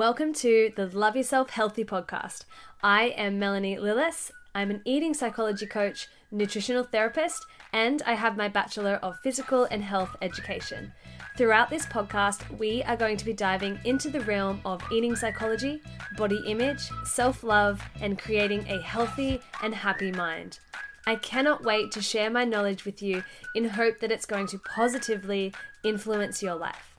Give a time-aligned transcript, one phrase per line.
[0.00, 2.46] Welcome to the Love Yourself Healthy podcast.
[2.82, 4.30] I am Melanie Lillis.
[4.54, 9.84] I'm an eating psychology coach, nutritional therapist, and I have my Bachelor of Physical and
[9.84, 10.90] Health Education.
[11.36, 15.82] Throughout this podcast, we are going to be diving into the realm of eating psychology,
[16.16, 20.60] body image, self love, and creating a healthy and happy mind.
[21.06, 23.22] I cannot wait to share my knowledge with you
[23.54, 25.52] in hope that it's going to positively
[25.84, 26.89] influence your life.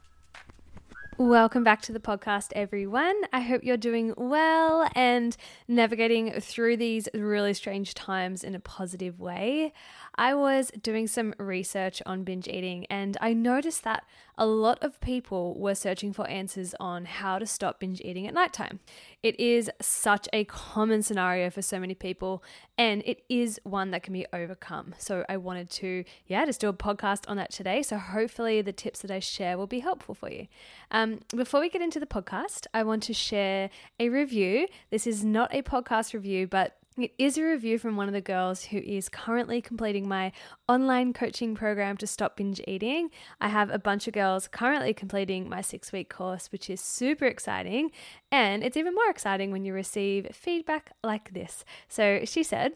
[1.22, 3.14] Welcome back to the podcast, everyone.
[3.32, 5.38] I hope you're doing well and
[5.68, 9.72] navigating through these really strange times in a positive way.
[10.16, 14.04] I was doing some research on binge eating and I noticed that
[14.36, 18.34] a lot of people were searching for answers on how to stop binge eating at
[18.34, 18.80] nighttime.
[19.24, 22.44] It is such a common scenario for so many people
[22.78, 24.96] and it is one that can be overcome.
[24.98, 27.84] So I wanted to, yeah, just do a podcast on that today.
[27.84, 30.48] So hopefully the tips that I share will be helpful for you.
[30.90, 34.68] Um, before we get into the podcast, I want to share a review.
[34.90, 38.22] This is not a podcast review, but it is a review from one of the
[38.22, 40.34] girls who is currently completing my
[40.68, 43.10] online coaching program to stop binge eating.
[43.40, 47.26] I have a bunch of girls currently completing my six week course, which is super
[47.26, 47.92] exciting.
[48.30, 51.64] And it's even more exciting when you receive feedback like this.
[51.88, 52.74] So she said,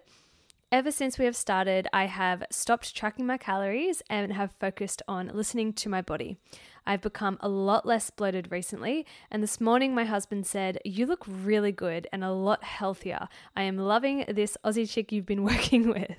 [0.71, 5.31] Ever since we have started, I have stopped tracking my calories and have focused on
[5.33, 6.37] listening to my body.
[6.87, 11.23] I've become a lot less bloated recently, and this morning my husband said, You look
[11.27, 13.27] really good and a lot healthier.
[13.55, 16.17] I am loving this Aussie chick you've been working with.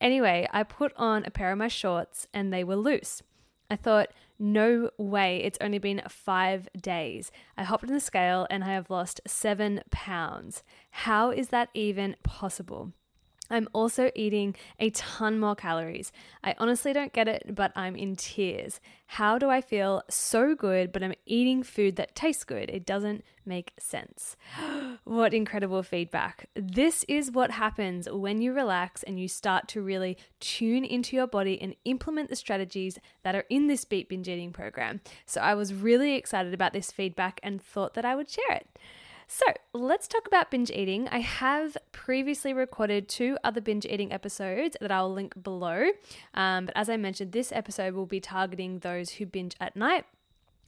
[0.00, 3.22] anyway, I put on a pair of my shorts and they were loose.
[3.70, 7.30] I thought, no way, it's only been five days.
[7.56, 10.62] I hopped on the scale and I have lost seven pounds.
[10.90, 12.92] How is that even possible?
[13.50, 16.12] I'm also eating a ton more calories.
[16.42, 18.80] I honestly don't get it, but I'm in tears.
[19.06, 22.70] How do I feel so good, but I'm eating food that tastes good?
[22.70, 24.36] It doesn't make sense.
[25.04, 26.48] what incredible feedback.
[26.54, 31.26] This is what happens when you relax and you start to really tune into your
[31.26, 35.00] body and implement the strategies that are in this Beat Binge Eating program.
[35.26, 38.68] So I was really excited about this feedback and thought that I would share it.
[39.32, 41.06] So let's talk about binge eating.
[41.06, 45.90] I have previously recorded two other binge eating episodes that I'll link below.
[46.34, 50.04] Um, but as I mentioned, this episode will be targeting those who binge at night,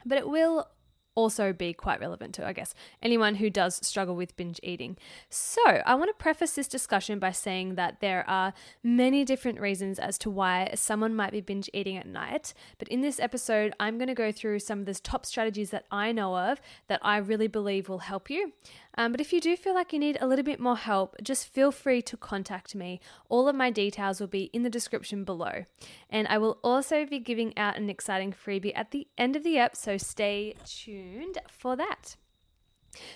[0.07, 0.69] but it will
[1.15, 4.97] also be quite relevant to, I guess, anyone who does struggle with binge eating.
[5.29, 8.53] So, I want to preface this discussion by saying that there are
[8.83, 12.55] many different reasons as to why someone might be binge eating at night.
[12.79, 15.85] But in this episode, I'm going to go through some of the top strategies that
[15.91, 18.53] I know of that I really believe will help you.
[18.99, 21.49] Um, but if you do feel like you need a little bit more help, just
[21.49, 23.01] feel free to contact me.
[23.29, 25.65] All of my details will be in the description below.
[26.11, 29.59] And I will also be giving out an exciting freebie at the end of the
[29.59, 32.17] app, so stay tuned for that.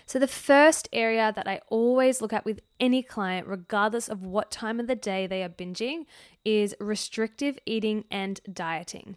[0.07, 4.51] So, the first area that I always look at with any client, regardless of what
[4.51, 6.07] time of the day they are binging,
[6.47, 9.17] is restrictive eating and dieting.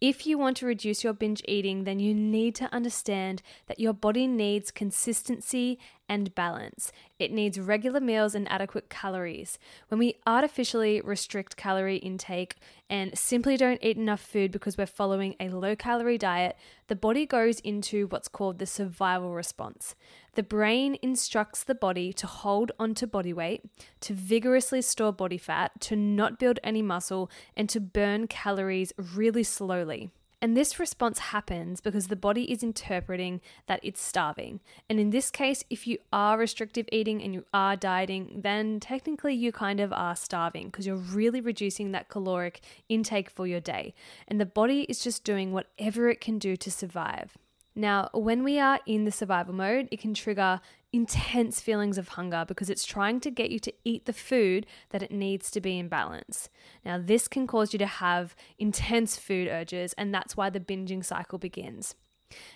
[0.00, 3.92] If you want to reduce your binge eating, then you need to understand that your
[3.92, 6.92] body needs consistency and balance.
[7.18, 9.58] It needs regular meals and adequate calories.
[9.88, 12.56] When we artificially restrict calorie intake
[12.88, 17.26] and simply don't eat enough food because we're following a low calorie diet, the body
[17.26, 19.94] goes into what's called the survival response.
[20.34, 23.64] The brain instructs the body to hold onto body weight,
[24.00, 29.42] to vigorously store body fat, to not build any muscle, and to burn calories really
[29.42, 30.10] slowly.
[30.40, 34.60] And this response happens because the body is interpreting that it's starving.
[34.88, 39.34] And in this case, if you are restrictive eating and you are dieting, then technically
[39.34, 43.94] you kind of are starving because you're really reducing that caloric intake for your day.
[44.28, 47.36] And the body is just doing whatever it can do to survive.
[47.74, 50.60] Now, when we are in the survival mode, it can trigger
[50.92, 55.02] intense feelings of hunger because it's trying to get you to eat the food that
[55.02, 56.48] it needs to be in balance.
[56.84, 61.04] Now, this can cause you to have intense food urges, and that's why the binging
[61.04, 61.94] cycle begins.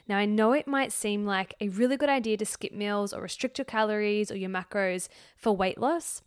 [0.08, 3.22] Now, I know it might seem like a really good idea to skip meals or
[3.22, 6.22] restrict your calories or your macros for weight loss,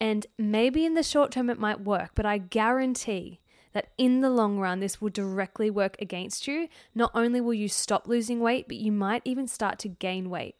[0.00, 3.40] and maybe in the short term it might work, but I guarantee
[3.72, 6.68] that in the long run, this will directly work against you.
[6.94, 10.54] Not only will you stop losing weight, but you might even start to gain weight.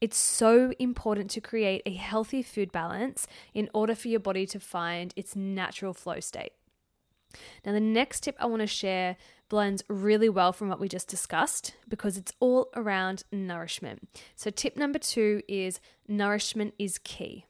[0.00, 4.58] It's so important to create a healthy food balance in order for your body to
[4.58, 6.52] find its natural flow state.
[7.64, 9.16] Now, the next tip I want to share
[9.48, 14.08] blends really well from what we just discussed because it's all around nourishment.
[14.36, 17.44] So, tip number two is nourishment is key.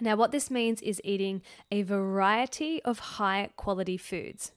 [0.00, 4.52] Now, what this means is eating a variety of high quality foods.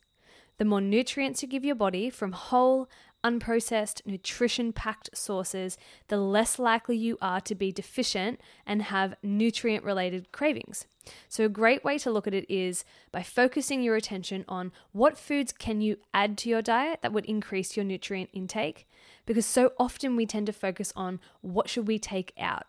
[0.57, 2.89] The more nutrients you give your body from whole,
[3.23, 5.77] unprocessed, nutrition packed sources,
[6.07, 10.85] the less likely you are to be deficient and have nutrient related cravings.
[11.27, 15.17] So, a great way to look at it is by focusing your attention on what
[15.17, 18.87] foods can you add to your diet that would increase your nutrient intake,
[19.25, 22.67] because so often we tend to focus on what should we take out.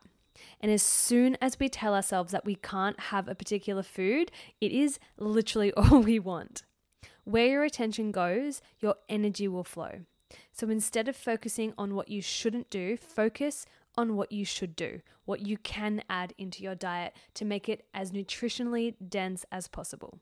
[0.60, 4.30] And as soon as we tell ourselves that we can't have a particular food,
[4.60, 6.62] it is literally all we want.
[7.24, 10.00] Where your attention goes, your energy will flow.
[10.60, 13.64] So instead of focusing on what you shouldn't do, focus
[13.96, 17.86] on what you should do, what you can add into your diet to make it
[17.94, 20.18] as nutritionally dense as possible.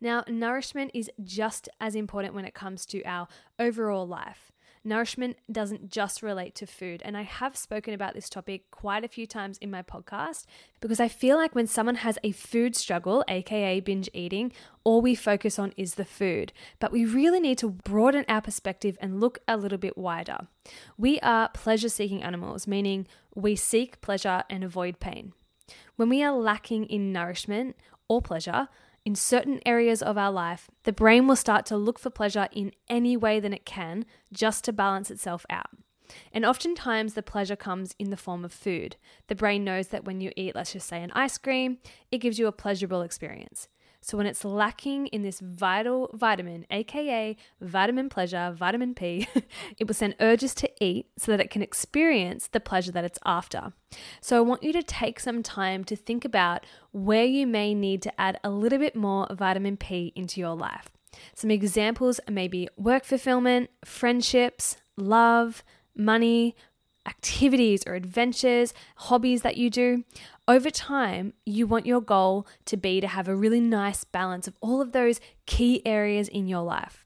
[0.00, 3.28] Now, nourishment is just as important when it comes to our
[3.58, 4.50] overall life.
[4.84, 7.02] Nourishment doesn't just relate to food.
[7.04, 10.44] And I have spoken about this topic quite a few times in my podcast
[10.80, 14.52] because I feel like when someone has a food struggle, aka binge eating,
[14.84, 16.52] all we focus on is the food.
[16.78, 20.48] But we really need to broaden our perspective and look a little bit wider.
[20.96, 25.32] We are pleasure seeking animals, meaning we seek pleasure and avoid pain.
[25.96, 27.76] When we are lacking in nourishment
[28.08, 28.68] or pleasure,
[29.08, 32.70] in certain areas of our life, the brain will start to look for pleasure in
[32.90, 35.70] any way that it can just to balance itself out.
[36.30, 38.96] And oftentimes, the pleasure comes in the form of food.
[39.28, 41.78] The brain knows that when you eat, let's just say, an ice cream,
[42.10, 43.66] it gives you a pleasurable experience.
[44.00, 49.28] So when it's lacking in this vital vitamin, aka vitamin pleasure, vitamin P,
[49.78, 53.18] it will send urges to eat so that it can experience the pleasure that it's
[53.24, 53.72] after.
[54.20, 58.02] So I want you to take some time to think about where you may need
[58.02, 60.88] to add a little bit more vitamin P into your life.
[61.34, 65.64] Some examples may be work fulfillment, friendships, love,
[65.96, 66.54] money,
[67.06, 70.04] activities or adventures, hobbies that you do.
[70.46, 74.56] Over time, you want your goal to be to have a really nice balance of
[74.60, 77.04] all of those key areas in your life.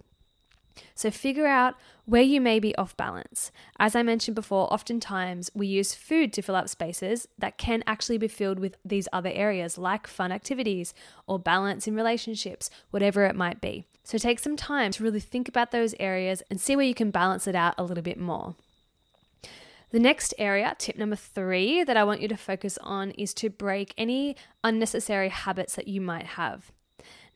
[0.95, 1.75] So, figure out
[2.05, 3.53] where you may be off balance.
[3.79, 8.19] As I mentioned before, oftentimes we use food to fill up spaces that can actually
[8.19, 10.95] be filled with these other areas like fun activities
[11.27, 13.85] or balance in relationships, whatever it might be.
[14.05, 17.11] So, take some time to really think about those areas and see where you can
[17.11, 18.57] balance it out a little bit more.
[19.93, 23.51] The next area, tip number three, that I want you to focus on is to
[23.51, 26.73] break any unnecessary habits that you might have.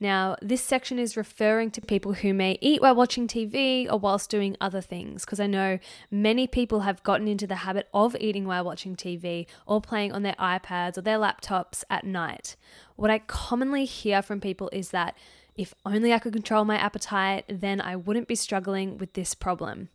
[0.00, 4.30] Now, this section is referring to people who may eat while watching TV or whilst
[4.30, 5.78] doing other things, because I know
[6.10, 10.22] many people have gotten into the habit of eating while watching TV or playing on
[10.22, 12.56] their iPads or their laptops at night.
[12.96, 15.14] What I commonly hear from people is that
[15.56, 19.88] if only I could control my appetite, then I wouldn't be struggling with this problem.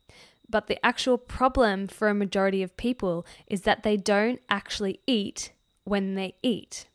[0.51, 5.53] But the actual problem for a majority of people is that they don't actually eat
[5.86, 6.88] when they eat.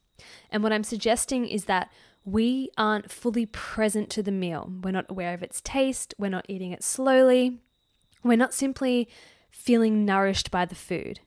[0.51, 1.91] And what I'm suggesting is that
[2.25, 4.71] we aren't fully present to the meal.
[4.83, 7.61] We're not aware of its taste, we're not eating it slowly,
[8.23, 9.09] we're not simply
[9.51, 11.21] feeling nourished by the food.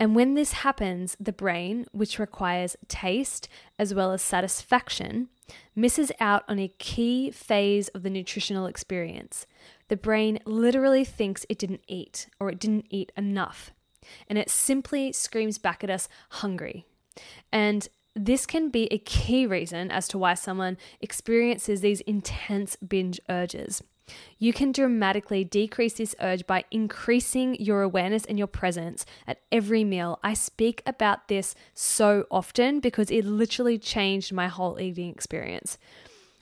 [0.00, 3.48] And when this happens, the brain, which requires taste
[3.78, 5.28] as well as satisfaction,
[5.74, 9.46] misses out on a key phase of the nutritional experience.
[9.88, 13.72] The brain literally thinks it didn't eat or it didn't eat enough,
[14.28, 16.84] and it simply screams back at us, hungry.
[17.52, 23.20] And this can be a key reason as to why someone experiences these intense binge
[23.28, 23.82] urges.
[24.38, 29.84] You can dramatically decrease this urge by increasing your awareness and your presence at every
[29.84, 30.18] meal.
[30.22, 35.78] I speak about this so often because it literally changed my whole eating experience.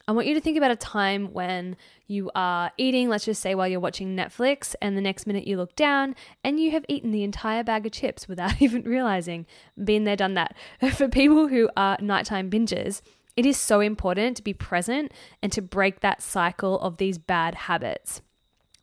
[0.09, 3.57] I want you to think about a time when you are eating, let's just say
[3.57, 7.11] while you're watching Netflix, and the next minute you look down and you have eaten
[7.11, 9.47] the entire bag of chips without even realizing.
[9.83, 10.55] Been there, done that.
[10.93, 13.03] For people who are nighttime bingers,
[13.37, 15.11] it is so important to be present
[15.43, 18.23] and to break that cycle of these bad habits.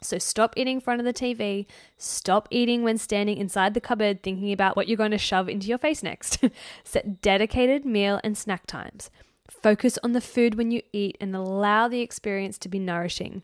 [0.02, 1.66] So stop eating in front of the TV.
[1.98, 5.68] Stop eating when standing inside the cupboard thinking about what you're going to shove into
[5.68, 6.44] your face next.
[6.84, 9.10] Set dedicated meal and snack times.
[9.50, 13.44] Focus on the food when you eat and allow the experience to be nourishing.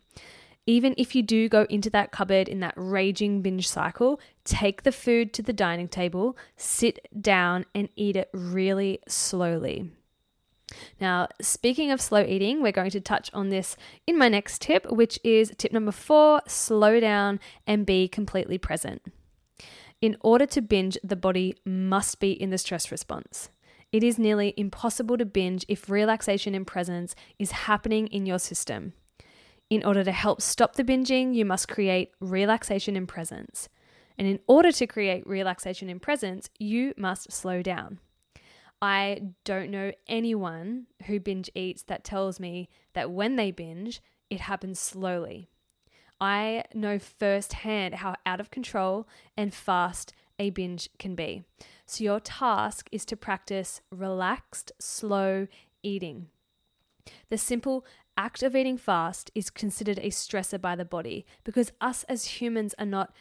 [0.66, 4.92] Even if you do go into that cupboard in that raging binge cycle, take the
[4.92, 9.90] food to the dining table, sit down, and eat it really slowly.
[11.02, 13.76] Now, speaking of slow eating, we're going to touch on this
[14.06, 19.02] in my next tip, which is tip number four slow down and be completely present.
[20.02, 23.50] In order to binge, the body must be in the stress response.
[23.92, 28.94] It is nearly impossible to binge if relaxation and presence is happening in your system.
[29.70, 33.70] In order to help stop the binging, you must create relaxation and presence.
[34.18, 38.00] And in order to create relaxation and presence, you must slow down.
[38.82, 44.42] I don't know anyone who binge eats that tells me that when they binge, it
[44.42, 45.50] happens slowly.
[46.22, 51.44] I know firsthand how out of control and fast a binge can be.
[51.86, 55.48] So, your task is to practice relaxed, slow
[55.84, 56.28] eating.
[57.30, 57.86] The simple
[58.18, 62.74] act of eating fast is considered a stressor by the body because us as humans
[62.80, 63.14] are not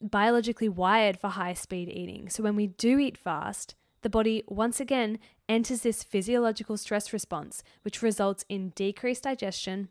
[0.00, 2.28] biologically wired for high speed eating.
[2.28, 7.62] So, when we do eat fast, the body once again enters this physiological stress response,
[7.82, 9.88] which results in decreased digestion,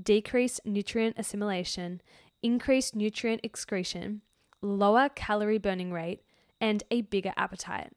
[0.00, 2.00] decreased nutrient assimilation,
[2.42, 4.22] increased nutrient excretion,
[4.64, 6.22] lower calorie burning rate,
[6.60, 7.92] and a bigger appetite.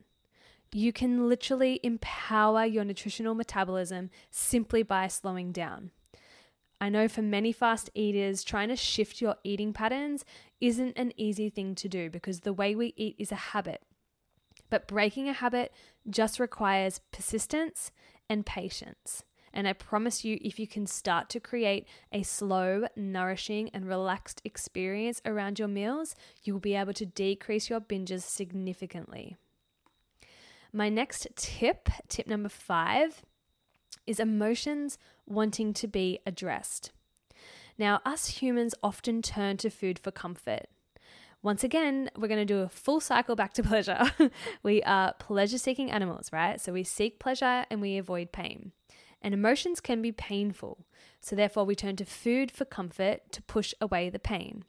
[0.73, 5.91] You can literally empower your nutritional metabolism simply by slowing down.
[6.79, 10.25] I know for many fast eaters, trying to shift your eating patterns
[10.61, 13.81] isn't an easy thing to do because the way we eat is a habit.
[14.69, 15.73] But breaking a habit
[16.09, 17.91] just requires persistence
[18.29, 19.23] and patience.
[19.53, 24.41] And I promise you, if you can start to create a slow, nourishing, and relaxed
[24.43, 29.35] experience around your meals, you will be able to decrease your binges significantly.
[30.73, 33.23] My next tip, tip number five,
[34.05, 36.91] is emotions wanting to be addressed.
[37.77, 40.67] Now, us humans often turn to food for comfort.
[41.43, 44.11] Once again, we're going to do a full cycle back to pleasure.
[44.63, 46.59] we are pleasure seeking animals, right?
[46.59, 48.71] So we seek pleasure and we avoid pain.
[49.21, 50.85] And emotions can be painful.
[51.19, 54.63] So therefore, we turn to food for comfort to push away the pain.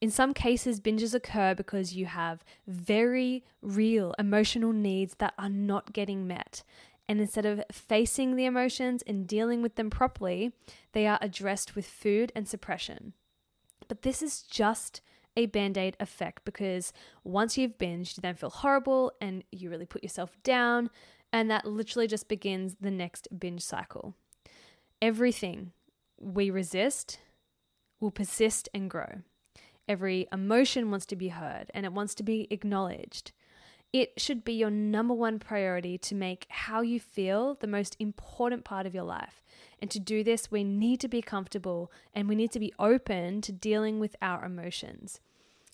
[0.00, 5.92] In some cases, binges occur because you have very real emotional needs that are not
[5.92, 6.62] getting met.
[7.06, 10.52] And instead of facing the emotions and dealing with them properly,
[10.92, 13.14] they are addressed with food and suppression.
[13.88, 15.00] But this is just
[15.36, 16.92] a band aid effect because
[17.24, 20.90] once you've binged, you then feel horrible and you really put yourself down,
[21.32, 24.14] and that literally just begins the next binge cycle.
[25.00, 25.72] Everything
[26.18, 27.18] we resist
[28.00, 29.22] will persist and grow.
[29.88, 33.32] Every emotion wants to be heard and it wants to be acknowledged.
[33.92, 38.64] It should be your number one priority to make how you feel the most important
[38.64, 39.42] part of your life.
[39.80, 43.40] And to do this, we need to be comfortable and we need to be open
[43.40, 45.18] to dealing with our emotions.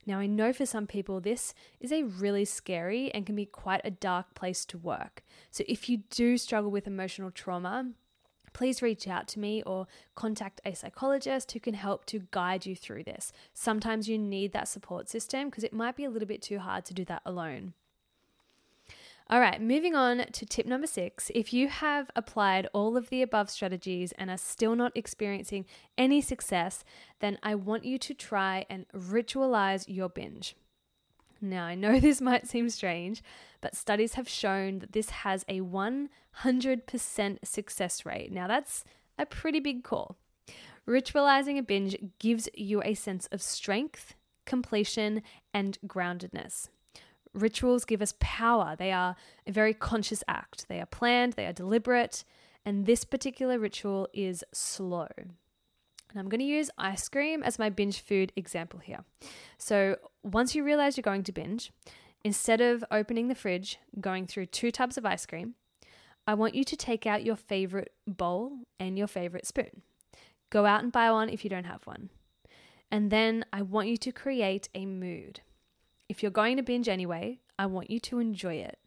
[0.06, 3.80] Now, I know for some people this is a really scary and can be quite
[3.84, 5.24] a dark place to work.
[5.50, 7.90] So, if you do struggle with emotional trauma,
[8.52, 12.76] please reach out to me or contact a psychologist who can help to guide you
[12.76, 13.32] through this.
[13.52, 16.84] Sometimes you need that support system because it might be a little bit too hard
[16.86, 17.74] to do that alone.
[19.28, 21.32] All right, moving on to tip number six.
[21.34, 25.66] If you have applied all of the above strategies and are still not experiencing
[25.98, 26.84] any success,
[27.18, 30.54] then I want you to try and ritualize your binge.
[31.40, 33.20] Now, I know this might seem strange,
[33.60, 38.30] but studies have shown that this has a 100% success rate.
[38.30, 38.84] Now, that's
[39.18, 40.16] a pretty big call.
[40.86, 44.14] Ritualizing a binge gives you a sense of strength,
[44.44, 46.68] completion, and groundedness.
[47.36, 48.74] Rituals give us power.
[48.76, 49.14] They are
[49.46, 50.68] a very conscious act.
[50.68, 52.24] They are planned, they are deliberate,
[52.64, 55.08] and this particular ritual is slow.
[55.18, 59.04] And I'm going to use ice cream as my binge food example here.
[59.58, 61.72] So, once you realize you're going to binge,
[62.24, 65.54] instead of opening the fridge, going through two tubs of ice cream,
[66.26, 69.82] I want you to take out your favorite bowl and your favorite spoon.
[70.50, 72.10] Go out and buy one if you don't have one.
[72.90, 75.40] And then I want you to create a mood.
[76.08, 78.78] If you're going to binge anyway, I want you to enjoy it.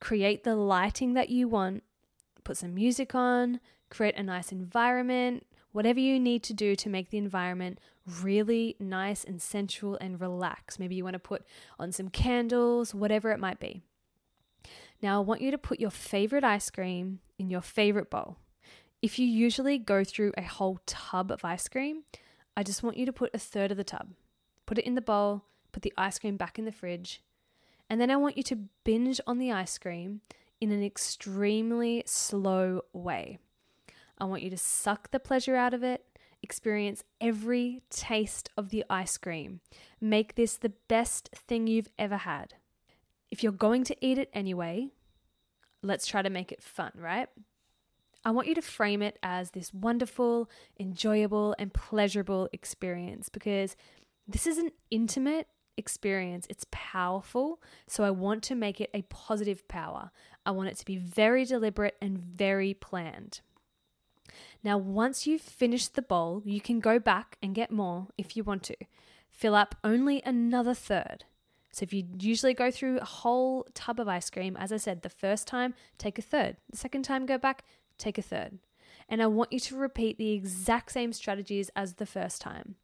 [0.00, 1.82] Create the lighting that you want,
[2.44, 7.10] put some music on, create a nice environment, whatever you need to do to make
[7.10, 7.78] the environment
[8.22, 10.78] really nice and sensual and relaxed.
[10.78, 11.44] Maybe you want to put
[11.78, 13.82] on some candles, whatever it might be.
[15.02, 18.38] Now, I want you to put your favorite ice cream in your favorite bowl.
[19.00, 22.02] If you usually go through a whole tub of ice cream,
[22.56, 24.08] I just want you to put a third of the tub.
[24.66, 25.44] Put it in the bowl,
[25.78, 27.22] put the ice cream back in the fridge,
[27.88, 30.22] and then I want you to binge on the ice cream
[30.60, 33.38] in an extremely slow way.
[34.18, 36.04] I want you to suck the pleasure out of it,
[36.42, 39.60] experience every taste of the ice cream.
[40.00, 42.54] Make this the best thing you've ever had.
[43.30, 44.88] If you're going to eat it anyway,
[45.80, 47.28] let's try to make it fun, right?
[48.24, 53.76] I want you to frame it as this wonderful, enjoyable, and pleasurable experience because
[54.26, 55.46] this is an intimate
[55.78, 56.46] experience.
[56.50, 57.62] It's powerful.
[57.86, 60.10] So I want to make it a positive power.
[60.44, 63.40] I want it to be very deliberate and very planned.
[64.62, 68.44] Now, once you've finished the bowl, you can go back and get more if you
[68.44, 68.76] want to.
[69.30, 71.24] Fill up only another third.
[71.70, 75.02] So, if you usually go through a whole tub of ice cream, as I said,
[75.02, 76.56] the first time, take a third.
[76.70, 77.64] The second time, go back,
[77.98, 78.58] take a third.
[79.08, 82.76] And I want you to repeat the exact same strategies as the first time.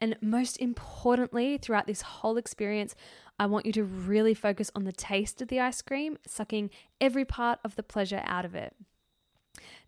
[0.00, 2.94] And most importantly, throughout this whole experience,
[3.38, 7.24] I want you to really focus on the taste of the ice cream, sucking every
[7.24, 8.74] part of the pleasure out of it.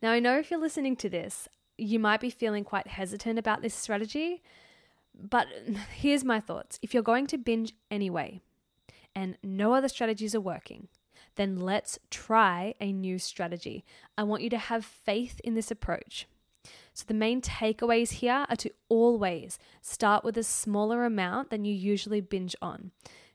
[0.03, 1.49] Now, I know if you're listening to this,
[1.79, 4.43] you might be feeling quite hesitant about this strategy,
[5.15, 5.47] but
[5.95, 6.79] here's my thoughts.
[6.83, 8.41] If you're going to binge anyway
[9.15, 10.89] and no other strategies are working,
[11.37, 13.85] then let's try a new strategy.
[14.19, 16.27] I want you to have faith in this approach.
[16.95, 21.75] So, the main takeaways here are to always start with a smaller amount than you
[21.75, 22.91] usually binge on.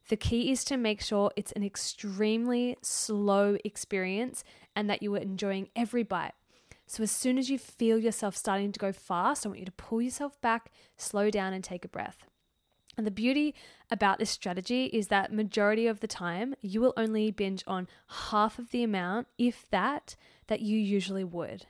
[0.10, 4.44] The key is to make sure it's an extremely slow experience
[4.76, 6.34] and that you are enjoying every bite.
[6.86, 9.72] So, as soon as you feel yourself starting to go fast, I want you to
[9.72, 12.26] pull yourself back, slow down, and take a breath.
[12.96, 13.54] And the beauty
[13.92, 17.88] about this strategy is that majority of the time you will only binge on
[18.30, 20.16] half of the amount, if that,
[20.48, 21.66] that you usually would.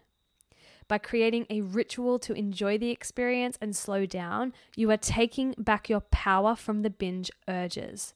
[0.87, 5.89] By creating a ritual to enjoy the experience and slow down, you are taking back
[5.89, 8.13] your power from the binge urges.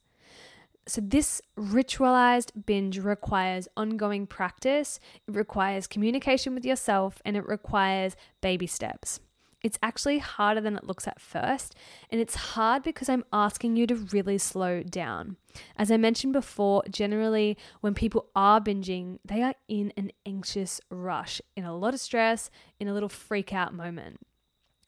[0.87, 8.15] So, this ritualized binge requires ongoing practice, it requires communication with yourself, and it requires
[8.41, 9.19] baby steps.
[9.63, 11.75] It's actually harder than it looks at first,
[12.09, 15.37] and it's hard because I'm asking you to really slow down.
[15.77, 21.41] As I mentioned before, generally, when people are binging, they are in an anxious rush,
[21.55, 22.49] in a lot of stress,
[22.79, 24.19] in a little freak out moment.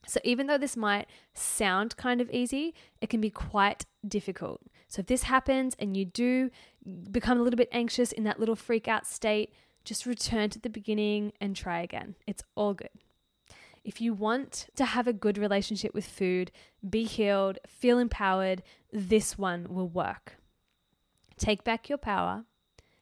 [0.08, 4.62] So, even though this might sound kind of easy, it can be quite difficult.
[4.88, 6.50] So, if this happens and you do
[7.12, 9.54] become a little bit anxious in that little freak out state,
[9.86, 12.16] just return to the beginning and try again.
[12.28, 12.90] It's all good.
[13.84, 16.52] If you want to have a good relationship with food,
[16.88, 20.38] be healed, feel empowered, this one will work.
[21.38, 22.46] Take back your power,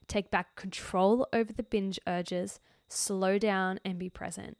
[0.07, 4.57] take back control over the binge urges, slow down, and be present.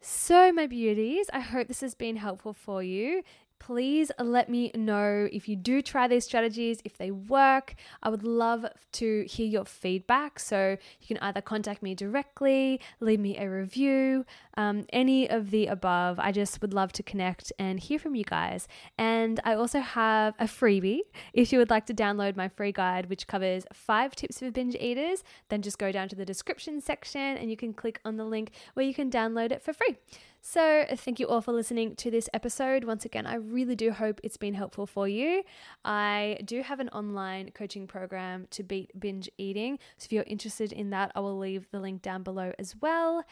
[0.00, 3.22] So, my beauties, I hope this has been helpful for you.
[3.60, 7.74] Please let me know if you do try these strategies, if they work.
[8.02, 10.40] I would love to hear your feedback.
[10.40, 14.24] So you can either contact me directly, leave me a review,
[14.60, 16.18] um, any of the above.
[16.18, 18.68] I just would love to connect and hear from you guys.
[18.98, 21.00] And I also have a freebie.
[21.32, 24.76] If you would like to download my free guide, which covers five tips for binge
[24.76, 28.24] eaters, then just go down to the description section and you can click on the
[28.24, 29.96] link where you can download it for free.
[30.42, 32.84] So, thank you all for listening to this episode.
[32.84, 35.42] Once again, I really do hope it's been helpful for you.
[35.84, 39.78] I do have an online coaching program to beat binge eating.
[39.98, 43.22] So, if you're interested in that, I will leave the link down below as well.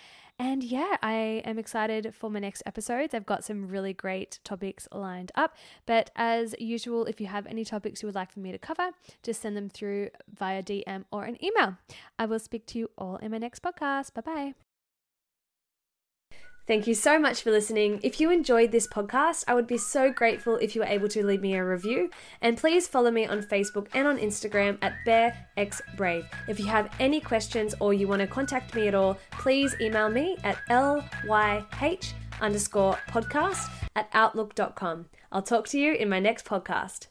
[0.41, 3.13] And yeah, I am excited for my next episodes.
[3.13, 5.57] I've got some really great topics lined up.
[5.85, 8.91] But as usual, if you have any topics you would like for me to cover,
[9.25, 11.77] just send them through via DM or an email.
[12.19, 14.15] I will speak to you all in my next podcast.
[14.15, 14.68] Bye bye.
[16.69, 17.99] Thank you so much for listening.
[18.03, 21.25] If you enjoyed this podcast, I would be so grateful if you were able to
[21.25, 22.11] leave me a review.
[22.43, 26.27] And please follow me on Facebook and on Instagram at BearXBrave.
[26.47, 30.11] If you have any questions or you want to contact me at all, please email
[30.11, 35.07] me at lyh underscore podcast at outlook.com.
[35.33, 37.07] I'll talk to you in my next podcast.